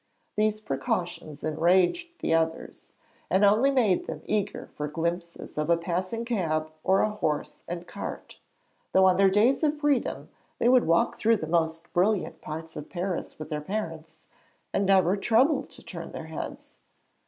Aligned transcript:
These 0.35 0.61
precautions 0.61 1.43
enraged 1.43 2.19
the 2.21 2.33
others, 2.33 2.91
and 3.29 3.45
only 3.45 3.69
made 3.69 4.07
them 4.07 4.23
eager 4.25 4.67
for 4.75 4.87
glimpses 4.87 5.59
of 5.59 5.69
a 5.69 5.77
passing 5.77 6.25
cab 6.25 6.71
or 6.83 7.01
a 7.01 7.11
horse 7.11 7.63
and 7.67 7.85
cart, 7.85 8.39
though 8.93 9.05
on 9.05 9.17
their 9.17 9.29
days 9.29 9.61
of 9.61 9.79
freedom 9.79 10.29
they 10.57 10.69
would 10.69 10.87
walk 10.87 11.17
through 11.19 11.37
the 11.37 11.45
most 11.45 11.93
brilliant 11.93 12.41
parts 12.41 12.75
of 12.75 12.89
Paris 12.89 13.37
with 13.37 13.51
their 13.51 13.61
parents, 13.61 14.25
and 14.73 14.87
never 14.87 15.15
trouble 15.15 15.61
to 15.67 15.83
turn 15.83 16.13
their 16.13 16.25
heads. 16.25 16.79